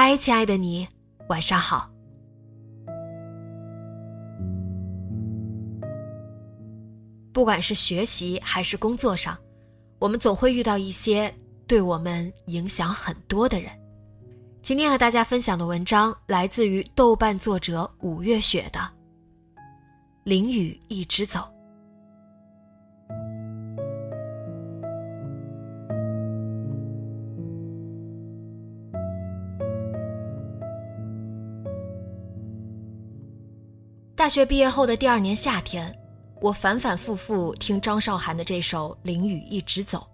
[0.00, 0.86] 嗨，亲爱的你，
[1.28, 1.90] 晚上好。
[7.32, 9.36] 不管是学习还是工作上，
[9.98, 11.34] 我们总会遇到一些
[11.66, 13.72] 对我们影响很多的人。
[14.62, 18.78] 今天和大家分享的文章来自于豆瓣作者五月雪的
[20.22, 21.40] 《淋雨一直走》。
[34.18, 35.96] 大学毕业后的第二年夏天，
[36.40, 40.04] 我反反复复听张韶涵的这首《淋雨一直走》，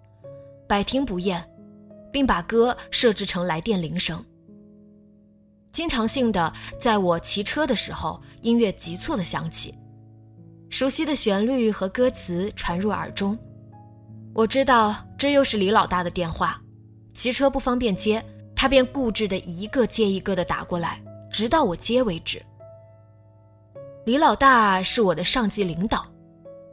[0.67, 1.43] 百听不厌，
[2.13, 4.23] 并把歌设置成来电铃声。
[5.71, 9.73] 经常性的，在我骑车的时候，音乐急促的响起，
[10.69, 13.35] 熟悉的旋律和歌词传入耳中。
[14.35, 16.61] 我知道这又是李老大的电话，
[17.15, 18.23] 骑车不方便接，
[18.55, 21.01] 他便固执的一个接一个的打过来，
[21.31, 22.39] 直到我接为止。
[24.05, 26.05] 李老大是我的上级领导，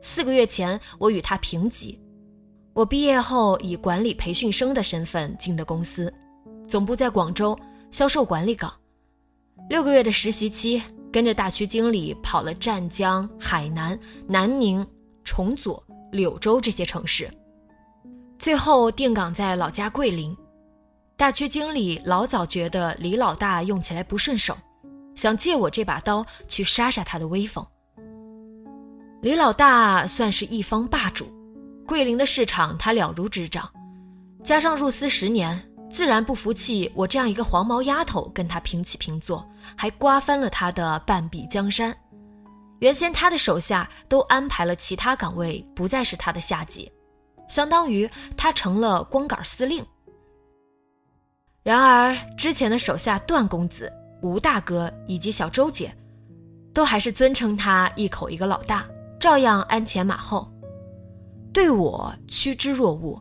[0.03, 1.99] 四个月前我与他平级。
[2.75, 6.13] 我毕业后以管理培训生的身份进的公司，
[6.69, 7.59] 总部在广州，
[7.91, 8.71] 销售管理岗。
[9.71, 14.87] 六个月的实习期，跟着大区经理跑了湛江、海南、南宁、
[15.25, 17.31] 崇左、柳州这些城市，
[18.39, 20.37] 最后定岗在老家桂林。
[21.17, 24.55] 大区经理老早觉得李老大用起来不顺手。
[25.15, 27.65] 想借我这把刀去杀杀他的威风。
[29.21, 31.33] 李老大算是一方霸主，
[31.87, 33.71] 桂林的市场他了如指掌，
[34.43, 35.57] 加上入司十年，
[35.89, 41.97] 自然不服气我这样一个黄毛丫头跟他平起平坐，还刮翻了他的半壁江山。
[42.81, 46.91] 原先他的手下都安排了其他岗位，不再是他的下级，
[47.47, 49.87] 相当于他成了光杆司令。
[51.63, 53.93] 然而之前的手下段公子。
[54.23, 55.93] 吴大哥以及小周姐，
[56.73, 58.87] 都还是尊称他一口一个老大，
[59.19, 60.49] 照样鞍前马后，
[61.53, 63.21] 对我趋之若鹜。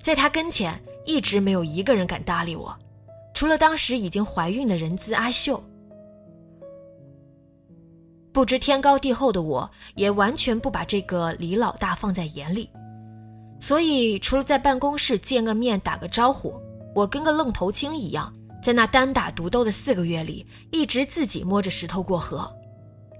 [0.00, 2.76] 在他跟前，一直没有一个人敢搭理我，
[3.34, 5.62] 除了当时已经怀孕的人资阿秀。
[8.30, 12.70] 不知天高地厚的我，也完全不把这个李老大放在眼里，
[13.58, 16.54] 所以除了在办公室见个面打个招呼，
[16.94, 18.32] 我跟个愣头青一样。
[18.62, 22.52] 在那单打独斗的四个月里，一直自己摸着石头过河，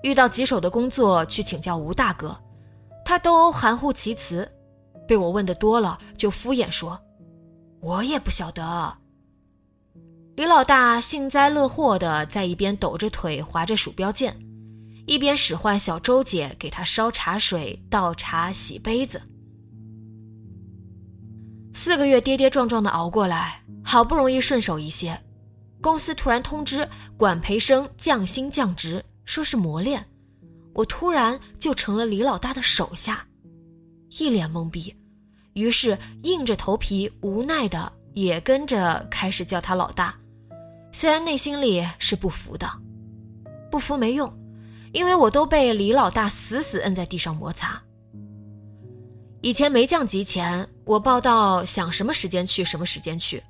[0.02, 2.36] 遇到棘手的工作去请教吴大哥，
[3.04, 4.44] 他都含糊其辞；
[5.06, 7.00] 被我问的多了，就敷衍说
[7.80, 8.98] ：“我也不晓得。”
[10.36, 14.38] 李老大幸灾乐祸的在一边抖着腿划着鼠标键，
[15.06, 19.22] 一边使唤小周姐给他烧茶水、倒茶、洗杯子。
[21.72, 25.20] 四个月跌跌撞撞的熬过来，好不容易顺手一些。
[25.80, 30.04] 公司突然通知管培生降薪降职，说是磨练，
[30.74, 33.24] 我突然就成了李老大的手下，
[34.18, 34.94] 一脸懵逼，
[35.52, 40.14] 于是硬着头皮无奈的也跟着开始叫他老大，
[40.92, 42.68] 虽然内心里是不服的，
[43.70, 44.32] 不服没用，
[44.92, 47.80] 因为我都被李老大死死摁在地上摩擦。
[49.40, 53.40] 以前没降级前，我报到想什么时间去什么时间去。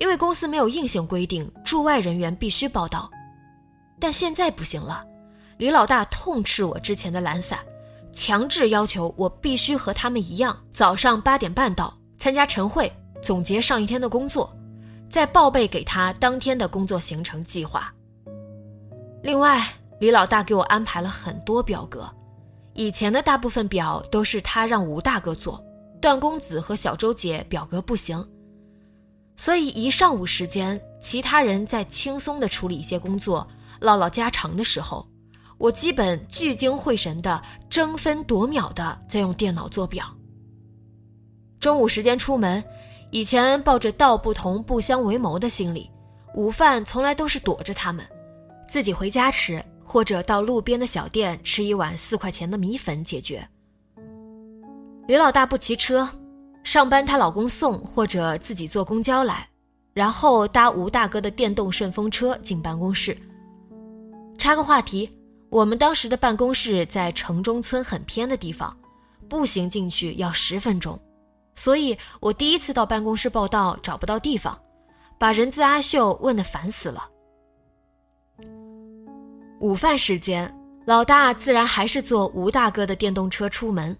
[0.00, 3.08] 因为公司没有硬性规定驻外人员必须报到，
[4.00, 5.04] 但现在不行了。
[5.58, 7.58] 李老大痛斥我之前的懒散，
[8.10, 14.50] 强制要求我必须和他们一样，早上八点半到参加晨会，总结上一天的工作，
[15.10, 17.92] 再报备给他当天的工作行程计划。
[19.22, 19.62] 另外，
[20.00, 22.10] 李老大给我安排了很多表格，
[22.72, 25.62] 以前的大部分表都是他让吴大哥做，
[26.00, 28.26] 段公子和小周姐表格不行，
[29.40, 33.48] 所以一上午时间，其他人在轻松的处理一些工作，
[33.78, 35.08] 唠唠家常的时候，
[35.56, 37.40] 我基本聚精会神的
[37.70, 40.04] 争分夺秒的在用电脑做表。
[41.58, 42.62] 中午时间出门，
[43.10, 45.90] 以前抱着道不同不相为谋的心理，
[46.34, 48.06] 午饭从来都是躲着他们，
[48.68, 49.64] 自己回家吃。
[49.82, 53.48] 或者到路边的小店吃一碗四块钱的米粉解决。
[55.08, 56.08] 李老大不骑车，
[56.62, 59.48] 上班她老公送或者自己坐公交来，
[59.92, 63.16] 然后搭吴大哥的电动顺风车进办公室。
[64.38, 65.10] 插个话题，
[65.48, 68.76] 我们当时的办公室在城中村很偏的地方，
[69.28, 70.98] 步行进去要十分钟，
[71.54, 74.58] 所以我第一次到办公室报道找不到地方，
[75.18, 77.08] 把人字阿秀问得烦死了。
[79.60, 80.54] 午饭时间，
[80.86, 83.94] 老大自然还是坐吴大哥的电动车出门，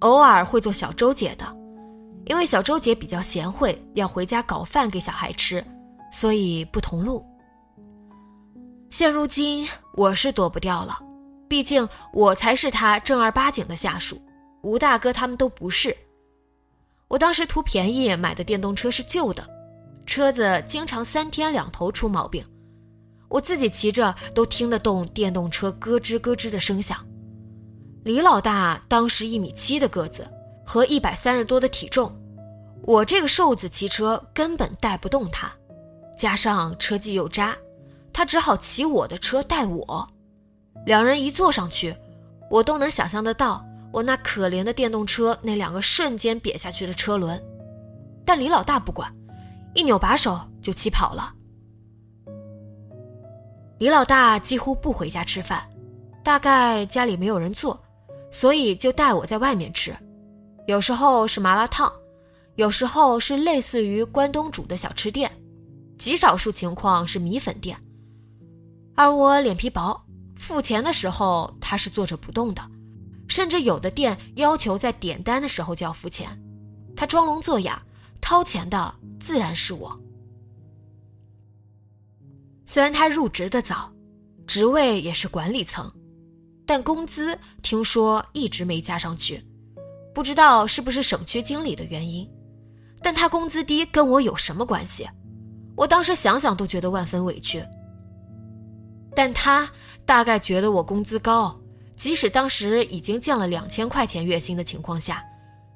[0.00, 1.56] 偶尔会坐小周姐的，
[2.26, 5.64] 因为小周姐比较贤惠，要回家搞饭给小孩吃，
[6.10, 7.24] 所以不同路。
[8.88, 10.98] 现如今我是躲不掉了，
[11.48, 14.20] 毕竟我才是他正儿八经的下属，
[14.62, 15.94] 吴大哥他们都不是。
[17.08, 19.46] 我当时图便宜买的电动车是旧的，
[20.06, 22.44] 车子经常三天两头出毛病。
[23.28, 27.04] 我自己骑着都听得动电动车咯吱咯吱的声响。
[28.04, 30.26] 李老大当时一米七的个子
[30.64, 32.10] 和一百三十多的体重，
[32.82, 35.52] 我这个瘦子骑车根本带不动他，
[36.16, 37.56] 加上车技又渣，
[38.12, 40.08] 他只好骑我的车带我。
[40.86, 41.94] 两人一坐上去，
[42.50, 47.42] 我都能想象得到我那可怜的电动车那两个瞬间瘪下去的车轮。
[48.24, 49.14] 但李老大不管，
[49.74, 51.32] 一扭把手就骑跑了。
[53.78, 55.62] 李老大几乎不回家吃饭，
[56.22, 57.78] 大概家里没有人做，
[58.30, 59.94] 所以就带我在外面吃。
[60.66, 61.92] 有时候是麻辣烫，
[62.56, 65.30] 有时候是类似于关东煮的小吃店，
[65.98, 67.78] 极少数情况是米粉店。
[68.94, 70.00] 而我脸皮薄，
[70.36, 72.62] 付钱的时候他是坐着不动的，
[73.28, 76.40] 甚至有的店要求在点单的时候就要付钱，
[76.96, 77.82] 他装聋作哑，
[78.20, 80.00] 掏钱的自然是我。
[82.64, 83.92] 虽然他入职的早，
[84.46, 85.92] 职位也是管理层，
[86.64, 89.44] 但工资听说一直没加上去，
[90.14, 92.28] 不知道是不是省区经理的原因。
[93.02, 95.06] 但他工资低跟我有什么关系？
[95.76, 97.62] 我当时想想都觉得万分委屈。
[99.14, 99.68] 但他
[100.06, 101.54] 大概觉得我工资高，
[101.96, 105.22] 即使当时已经降了两千块钱月薪的情况下，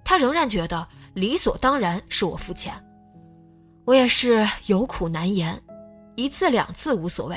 [0.05, 2.73] 他仍然觉得理所当然是我付钱。
[3.85, 5.61] 我也是有苦难言。
[6.17, 7.37] 一次两次无所谓，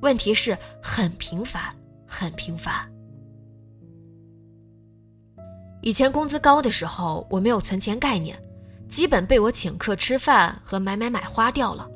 [0.00, 1.74] 问题是很频繁，
[2.06, 2.90] 很频繁。
[5.84, 8.40] 以前工资高的时候，我没有存钱概念，
[8.88, 11.86] 基本被我请客吃饭和买买买花掉了。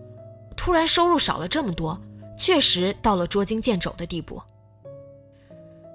[0.55, 1.99] 突然收入少了这么多，
[2.37, 4.38] 确实到了捉襟见肘的地步。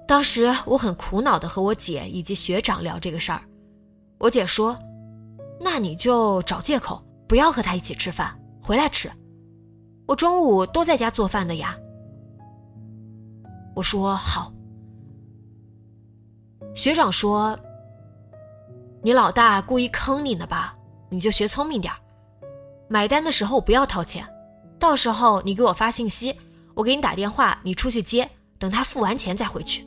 [0.08, 3.40] 当时我很苦恼的和我姐以及学长聊这个事儿，
[4.18, 4.76] 我姐说
[5.62, 9.08] ：“那你就找借口，不要和他一起吃饭，回来吃。”
[10.08, 11.78] 我中午都在家做饭的呀。
[13.76, 14.52] 我说好。
[16.74, 17.56] 学长说
[19.04, 20.74] ：“你老大故意坑你呢吧？
[21.10, 22.00] 你就学聪明点儿
[22.88, 24.26] 买单的时候不要掏钱，
[24.78, 26.34] 到时候你给我发信息，
[26.72, 28.26] 我给你打电话，你出去接，
[28.58, 29.86] 等他付完钱再回去。”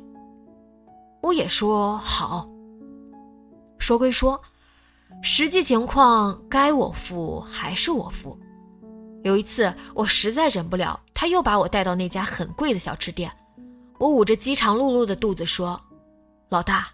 [1.23, 2.47] 我也说好。
[3.79, 4.39] 说归说，
[5.23, 8.37] 实际情况该我付还是我付。
[9.23, 13.31] 有一次，我实在忍不了，他又把我带到那家很贵的小吃店。
[13.97, 15.81] 我捂着饥肠辘辘的肚子说
[16.49, 16.87] ：“老大，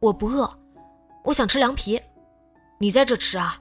[0.00, 0.54] 我不饿，
[1.24, 2.00] 我想吃凉皮，
[2.78, 3.60] 你在这吃啊。”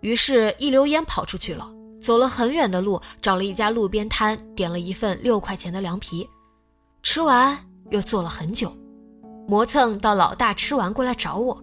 [0.00, 1.68] 于是，一溜烟跑出去了，
[2.00, 6.28] 走了很远的路，找了一家路边摊，点了一份六块钱的凉皮。
[7.02, 7.58] 吃完
[7.90, 8.74] 又坐了很久，
[9.46, 11.62] 磨蹭到老大吃完过来找我。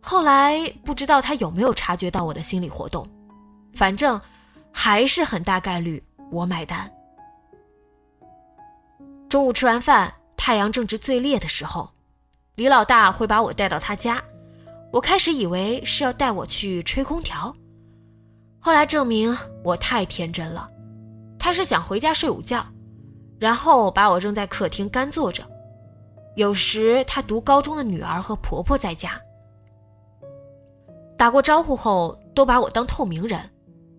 [0.00, 3.08] 后来不知道他有没有察觉到我的心理活动，
[3.74, 4.20] 反正。
[4.70, 6.00] 还是很大概率
[6.30, 6.88] 我买单。
[9.28, 11.90] 中午吃完饭，太阳正值最烈的时候，
[12.58, 14.20] 李老大会把我带到他家。
[14.90, 17.54] 我开始以为是要带我去吹空调，
[18.58, 20.68] 后来证明我太天真了，
[21.38, 22.66] 他是想回家睡午觉，
[23.38, 25.48] 然后把我扔在客厅干坐着。
[26.34, 29.12] 有时他读高中的女儿和婆婆在家，
[31.16, 33.38] 打过招呼后都把我当透明人。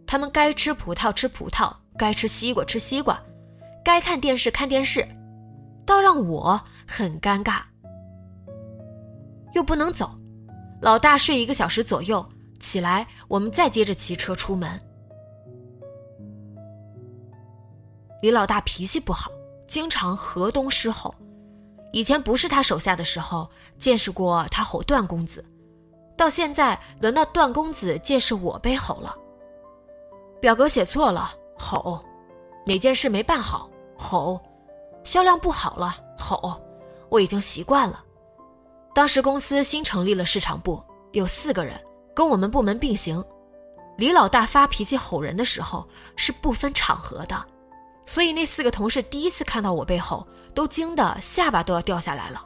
[0.05, 3.17] 他们该吃葡萄吃葡萄，该吃西瓜吃西瓜，
[3.85, 5.07] 该看电视看电视，
[5.85, 7.61] 倒让我很尴尬。
[9.53, 10.09] 又不能走，
[10.81, 12.27] 老大睡一个小时左右，
[12.59, 14.79] 起来我们再接着骑车出门。
[18.21, 19.31] 李老大脾气不好，
[19.67, 21.13] 经常河东狮吼。
[21.91, 25.43] 以前不是他手下的时候，见识过他吼段公子，
[26.15, 29.15] 到现在轮到段公子见识我被吼了。
[30.39, 31.99] 表格写错了，吼；
[32.65, 34.39] 哪件事没办好，吼；
[35.03, 36.61] 销量不好了，吼。
[37.09, 38.03] 我已经习惯了。
[38.93, 41.79] 当时公司新成立了市场部，有四个人，
[42.13, 43.23] 跟我们部门并行。
[43.97, 47.45] 李老大发脾气吼人的时候是不分场合的。
[48.05, 52.43] 所以那四个同事第一次看到我背后，都惊得下巴都要掉下来了。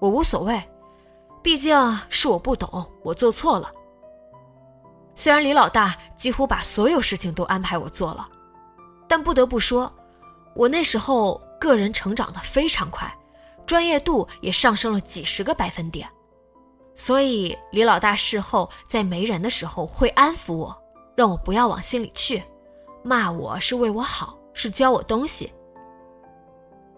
[0.00, 0.62] 我无所谓，
[1.42, 1.76] 毕竟
[2.08, 3.70] 是我不懂，我做错了。
[5.14, 8.26] 虽然李老大几乎把所有事情都安排我做了，
[9.06, 9.92] 但不得不说，
[10.54, 13.14] 我那时候个人成长的非常快，
[13.66, 16.08] 专业度也上升了几十个百分点。
[16.94, 20.82] 所以李老大事后在没人的时候会安抚我，
[21.16, 22.42] 让我不要往心里去。
[23.02, 25.52] 骂我是为我好，是教我东西。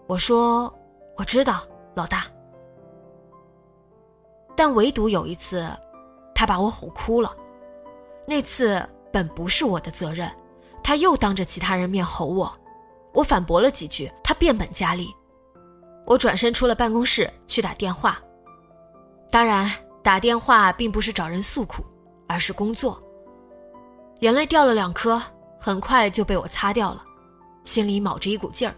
[0.05, 0.73] 我说
[1.17, 1.63] 我知道，
[1.95, 2.25] 老大。
[4.55, 5.67] 但唯独有一次，
[6.33, 7.35] 他把我吼哭了。
[8.25, 10.31] 那次本不是我的责任，
[10.83, 12.51] 他又当着其他人面吼我，
[13.13, 15.13] 我反驳了几句，他变本加厉。
[16.07, 18.17] 我转身出了办公室去打电话，
[19.29, 19.71] 当然
[20.01, 21.85] 打电话并不是找人诉苦，
[22.27, 22.99] 而是工作。
[24.21, 25.21] 眼泪掉了两颗。
[25.59, 27.03] 很快就被我擦掉了，
[27.63, 28.75] 心里卯着一股劲儿。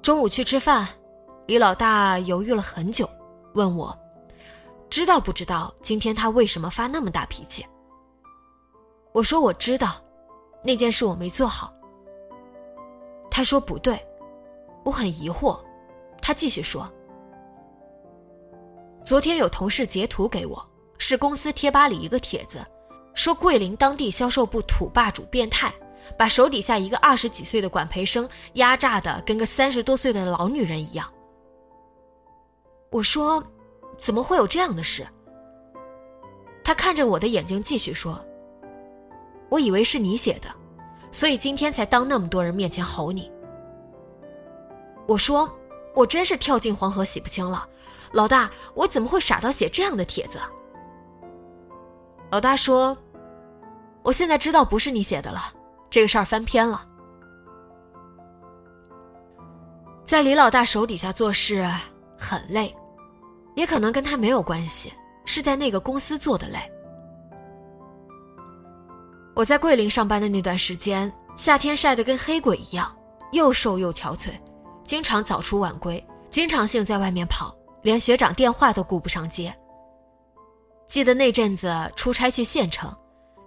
[0.00, 0.88] 中午去吃饭，
[1.46, 3.06] 李老大犹豫了很久，
[3.52, 3.96] 问我
[4.88, 7.66] ：“知道不知道今天他为什么发那么大脾气？”
[9.12, 9.96] 我说：“我知道，
[10.64, 11.70] 那件事我没做好。”
[13.30, 14.02] 他说：“不对。”
[14.84, 15.58] 我很疑惑，
[16.20, 16.90] 他继续说
[19.04, 20.66] ：“昨天有同事截图给我，
[20.98, 22.64] 是公司贴吧里一个帖子。”
[23.14, 25.74] 说桂林当地销售部土霸主变态，
[26.16, 31.12] 把手底下一个二十几岁的管培生压榨的跟个三十多岁的老女人一样。
[32.92, 33.42] 我说，
[33.98, 35.04] 怎么会有这样的事？
[36.62, 38.24] 他看着我的眼睛继续说
[39.50, 40.48] ：“我以为是你写的，
[41.10, 43.28] 所以今天才当那么多人面前吼你。”
[45.08, 45.50] 我说
[45.96, 47.66] ：“我真是跳进黄河洗不清了，
[48.12, 50.38] 老大，我怎么会傻到写这样的帖子？”
[52.30, 52.96] 老大说。
[54.04, 55.52] 我现在知道不是你写的了，
[55.90, 56.86] 这个事儿翻篇了。
[60.02, 61.68] 在李老大手底下做事
[62.16, 62.74] 很累，
[63.54, 64.90] 也可能跟他没有关系，
[65.26, 66.58] 是在那个公司做的累。
[69.34, 72.90] 我在桂林上班的那段时间，夏天晒得跟黑鬼一样，
[73.32, 74.30] 又瘦又憔悴，
[74.88, 79.54] 经常早出晚归，经常性在外面跑，连学长电话都顾不上接。
[80.86, 82.90] 记得那阵子出差去县城。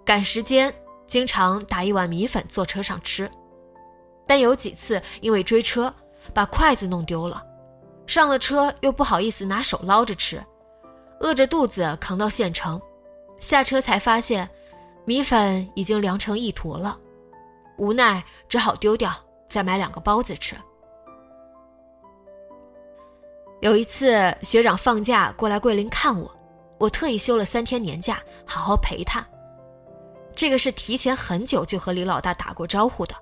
[0.05, 0.71] 赶时间，
[1.07, 3.27] 经常打一碗米粉坐车上吃，
[4.27, 5.91] 但有几次因为追车
[6.31, 7.43] 把筷子弄丢了，
[8.05, 10.39] 上了车又不好意思拿手捞着吃，
[11.21, 12.79] 饿着肚子扛到县城，
[13.39, 14.47] 下车才发现
[15.05, 16.95] 米粉已经凉成一坨了，
[17.79, 19.11] 无奈只好丢掉，
[19.49, 20.55] 再买两个包子吃。
[23.61, 26.35] 有一次学长放假过来桂林看我，
[26.79, 29.23] 我特意休了三天年假，好好陪他。
[30.33, 33.13] 这个是提前很久就和李老大打过招呼的，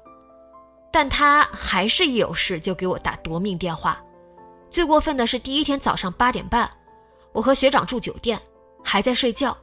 [0.92, 4.02] 但他还是一有事就给我打夺命电话。
[4.72, 6.72] 最过分的是第一天早上八点半，
[7.34, 8.40] 我和学长住酒店，
[8.82, 9.58] 还在睡觉，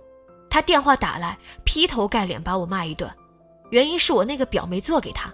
[0.50, 3.10] 他电话打来，劈头盖脸把我骂一顿，
[3.70, 5.32] 原因是我那个表没做给他。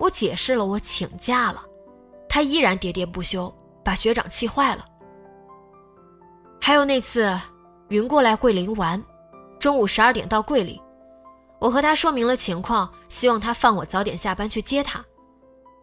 [0.00, 1.62] 我解释了我请假了，
[2.30, 3.54] 他依然喋喋不休，
[3.84, 4.84] 把学长气坏了。
[6.60, 7.38] 还有那次
[7.88, 9.02] 云过来桂林玩，
[9.60, 10.80] 中午十二点到桂林。
[11.60, 15.02] 我和他说明了情况，希望他放我早点下班去接他，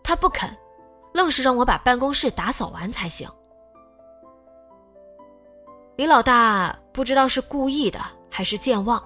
[0.03, 0.55] 他不肯，
[1.13, 3.29] 愣是让我把办公室打扫完才行。
[5.95, 9.03] 李老大不知道是故意的还是健忘，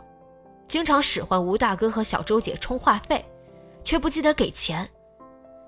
[0.68, 3.24] 经常使唤吴大哥和小周姐充话费，
[3.84, 4.90] 却不记得给钱，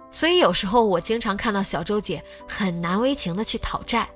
[0.10, 4.08] 所以有时候我经常看到小周姐很难为情的去讨债，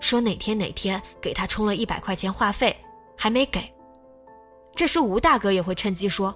[0.00, 2.76] 说哪天哪天给她充了一百块钱话费，
[3.16, 3.72] 还没给。
[4.74, 6.34] 这时，吴大哥也会趁机说：“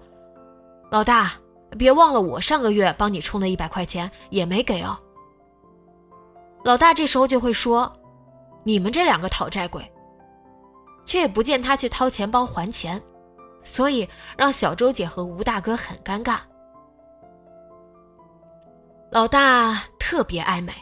[0.91, 1.33] 老大，
[1.79, 4.99] 别忘了我上个月帮你充的一百块钱也没给哦。”
[6.65, 7.93] 老大这时候就会说
[8.63, 9.91] ：“你们这两个讨债鬼。”
[11.07, 13.01] 却也不见他去掏钱包还钱，
[13.63, 16.41] 所以让小周姐和吴大哥很尴尬。
[19.11, 20.73] 老大特别爱美，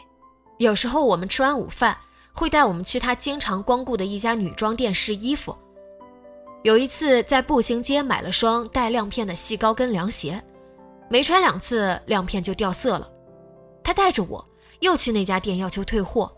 [0.57, 1.95] 有时候我们吃完午饭
[2.33, 5.55] 会带我们去他经常光顾的一家女装店试衣服。
[6.63, 10.43] 有一次在步行街买了双带亮片的细高跟凉鞋，
[11.07, 13.07] 没穿两次亮片就掉色了。
[13.83, 14.43] 他带着我
[14.79, 16.35] 又去那家店要求退货，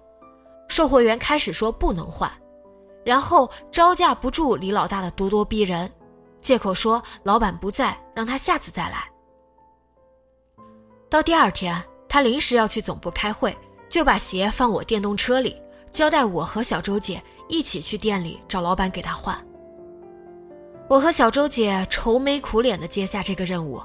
[0.68, 2.30] 售货员开始说不能换，
[3.06, 5.90] 然后招架不住李老大的咄咄逼人，
[6.42, 9.10] 借口说老板不在，让他下次再来。
[11.10, 13.56] 到第二天，他临时要去总部开会，
[13.90, 15.56] 就把鞋放我电动车里，
[15.92, 19.38] 交代我和小周姐一起去店里找老板给他换。
[20.90, 23.82] 我和小周姐愁眉苦脸地接下这个任务，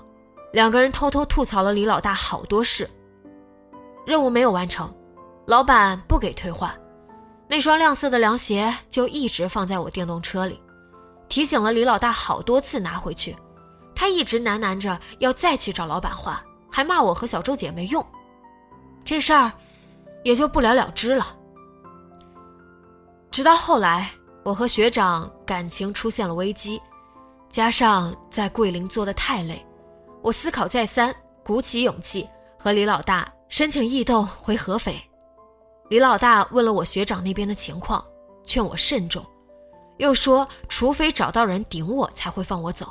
[0.52, 2.88] 两个人偷偷吐槽了李老大好多事。
[4.04, 4.92] 任务没有完成，
[5.46, 6.72] 老板不给退换，
[7.46, 10.60] 那双亮色的凉鞋就一直放在我电动车里，
[11.28, 13.36] 提醒了李老大好多次拿回去，
[13.94, 16.36] 他一直喃喃着要再去找老板换。
[16.72, 18.04] 还骂我和小周姐没用，
[19.04, 19.52] 这事儿
[20.24, 21.36] 也就不了了之了。
[23.30, 24.10] 直到后来，
[24.42, 26.80] 我和学长感情出现了危机，
[27.50, 29.64] 加上在桂林做的太累，
[30.22, 31.14] 我思考再三，
[31.44, 32.26] 鼓起勇气
[32.58, 34.98] 和李老大申请异动回合肥。
[35.90, 38.02] 李老大问了我学长那边的情况，
[38.44, 39.22] 劝我慎重，
[39.98, 42.90] 又说除非找到人顶我，才会放我走。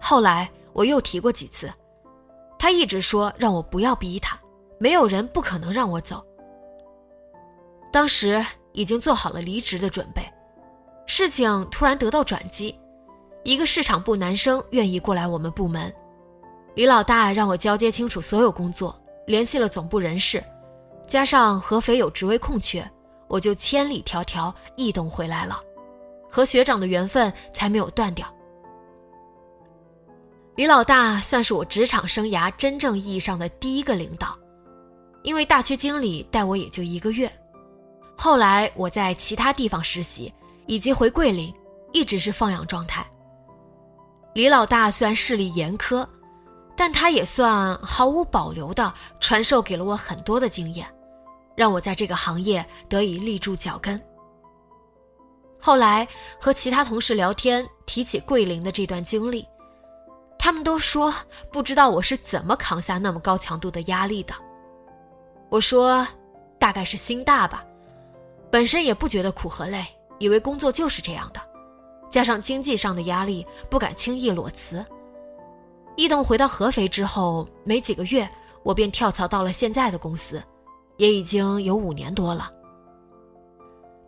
[0.00, 1.70] 后来我又提过几次。
[2.60, 4.38] 他一直说让我不要逼他，
[4.78, 6.22] 没有人不可能让我走。
[7.90, 10.22] 当时已经做好了离职的准备，
[11.06, 12.78] 事情突然得到转机，
[13.44, 15.90] 一个市场部男生愿意过来我们部门，
[16.74, 18.94] 李老大让我交接清楚所有工作，
[19.26, 20.44] 联系了总部人事，
[21.06, 22.86] 加上合肥有职位空缺，
[23.26, 25.58] 我就千里迢迢异动回来了，
[26.28, 28.30] 和学长的缘分才没有断掉。
[30.56, 34.36] 李老大算是我职场生涯真正意义上的第一个领导，
[35.22, 37.30] 因为大区经理带我也就一个月，
[38.16, 40.32] 后来我在其他地方实习，
[40.66, 41.54] 以及回桂林，
[41.92, 43.06] 一直是放养状态。
[44.34, 46.06] 李老大虽然势力严苛，
[46.76, 50.86] 但他也算毫无保留的传授给了我很多的经验，
[51.56, 54.00] 让我在这个行业得以立住脚跟。
[55.58, 56.06] 后来
[56.40, 59.46] 和其他同事聊天，提起桂林的这段经历。
[60.42, 61.12] 他们都说
[61.52, 64.34] 不知道我是怎么扛下那么高强度的压力的。
[65.50, 66.06] 我说，
[66.58, 67.62] 大概是心大吧，
[68.50, 69.84] 本身也不觉得苦和累，
[70.18, 71.40] 以为工作就是这样的，
[72.08, 74.82] 加上经济上的压力，不敢轻易裸辞。
[75.94, 78.26] 异动回到合肥之后，没几个月，
[78.62, 80.42] 我便跳槽到了现在的公司，
[80.96, 82.50] 也已经有五年多了。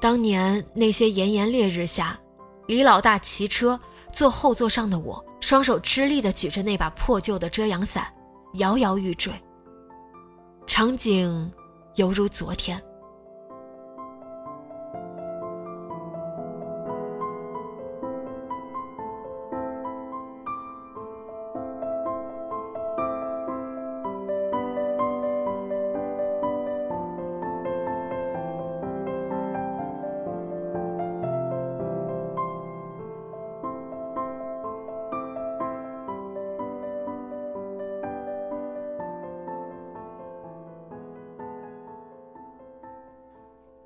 [0.01, 2.19] 当年那些炎炎烈日下，
[2.69, 3.79] 李老大骑车，
[4.13, 5.23] 坐后座上的我。
[5.43, 8.07] 双手吃力地举着那把破旧的遮阳伞，
[8.55, 9.33] 摇摇欲坠。
[10.69, 11.53] 场景
[11.97, 12.81] 犹如昨天。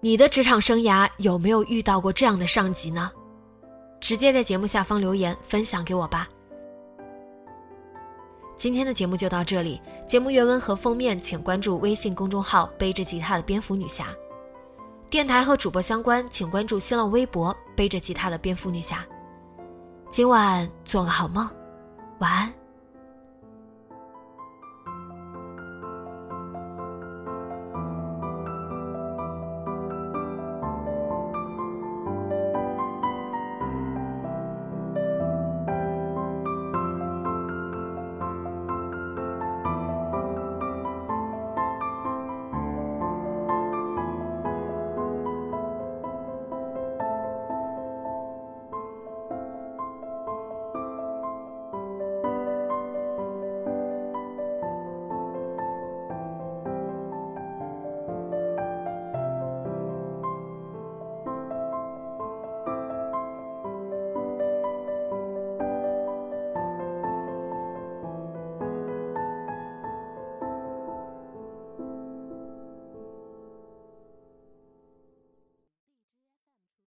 [0.07, 3.11] 你的职场生涯有没有遇到过这样的上级呢？
[3.99, 6.29] 直接在节目下方留言分享给我吧。
[8.57, 14.07] 今天的节目就到这里，节目原文和封面请关注微信公众号“背着吉他的蝙蝠女侠”，
[15.11, 19.05] 电台和主播相关请关注新浪微博“背着吉他的蝙蝠女侠”。
[20.13, 21.51] 今晚做个好梦，
[22.21, 22.55] 晚安。